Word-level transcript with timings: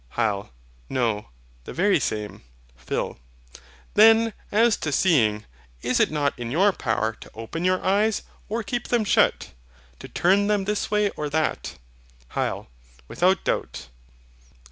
HYL. 0.17 0.49
No, 0.89 1.29
the 1.65 1.73
very 1.73 1.99
same. 1.99 2.41
PHIL. 2.75 3.19
Then, 3.93 4.33
as 4.51 4.75
to 4.77 4.91
seeing, 4.91 5.45
is 5.83 5.99
it 5.99 6.09
not 6.09 6.33
in 6.39 6.49
your 6.49 6.71
power 6.73 7.15
to 7.21 7.29
open 7.35 7.63
your 7.63 7.85
eyes, 7.85 8.23
or 8.49 8.63
keep 8.63 8.87
them 8.87 9.05
shut; 9.05 9.51
to 9.99 10.07
turn 10.07 10.47
them 10.47 10.65
this 10.65 10.91
or 10.91 11.29
that 11.29 11.75
way? 11.75 12.35
HYL. 12.35 12.65
Without 13.07 13.43
doubt. 13.43 13.89